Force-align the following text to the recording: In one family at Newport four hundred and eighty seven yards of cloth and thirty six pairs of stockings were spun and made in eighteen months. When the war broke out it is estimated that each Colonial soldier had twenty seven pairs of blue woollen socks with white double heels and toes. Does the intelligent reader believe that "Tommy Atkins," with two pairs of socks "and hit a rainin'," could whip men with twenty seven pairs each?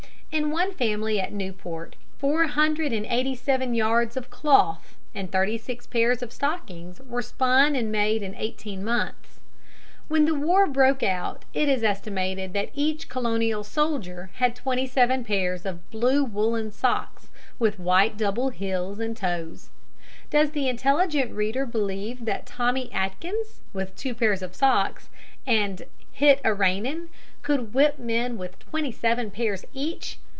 In 0.33 0.49
one 0.49 0.71
family 0.73 1.19
at 1.19 1.33
Newport 1.33 1.97
four 2.17 2.47
hundred 2.47 2.93
and 2.93 3.05
eighty 3.07 3.35
seven 3.35 3.73
yards 3.75 4.15
of 4.15 4.29
cloth 4.29 4.95
and 5.13 5.29
thirty 5.29 5.57
six 5.57 5.85
pairs 5.85 6.23
of 6.23 6.31
stockings 6.31 7.01
were 7.01 7.21
spun 7.21 7.75
and 7.75 7.91
made 7.91 8.23
in 8.23 8.33
eighteen 8.35 8.81
months. 8.81 9.41
When 10.07 10.23
the 10.23 10.33
war 10.33 10.67
broke 10.67 11.03
out 11.03 11.43
it 11.53 11.67
is 11.67 11.83
estimated 11.83 12.53
that 12.53 12.69
each 12.73 13.09
Colonial 13.09 13.65
soldier 13.65 14.29
had 14.35 14.55
twenty 14.55 14.87
seven 14.87 15.25
pairs 15.25 15.65
of 15.65 15.91
blue 15.91 16.23
woollen 16.23 16.71
socks 16.71 17.27
with 17.59 17.77
white 17.77 18.15
double 18.15 18.51
heels 18.51 18.99
and 19.01 19.17
toes. 19.17 19.69
Does 20.29 20.51
the 20.51 20.69
intelligent 20.69 21.33
reader 21.33 21.65
believe 21.65 22.23
that 22.23 22.45
"Tommy 22.45 22.89
Atkins," 22.93 23.59
with 23.73 23.97
two 23.97 24.13
pairs 24.15 24.41
of 24.41 24.55
socks 24.55 25.09
"and 25.45 25.83
hit 26.13 26.39
a 26.45 26.53
rainin'," 26.53 27.09
could 27.41 27.73
whip 27.73 27.97
men 27.97 28.37
with 28.37 28.59
twenty 28.59 28.91
seven 28.91 29.31
pairs 29.31 29.65
each? 29.73 30.19